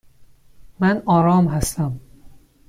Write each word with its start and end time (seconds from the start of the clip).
من 0.79 1.03
آرام 1.05 1.47
هستم. 1.47 1.99